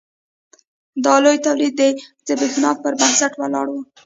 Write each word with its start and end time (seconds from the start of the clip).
دا 1.05 1.15
لوی 1.23 1.37
تولید 1.45 1.73
د 1.79 1.81
ځبېښاک 2.27 2.77
پر 2.83 2.93
بنسټ 2.99 3.33
ولاړ 3.37 3.67
و. 3.69 3.75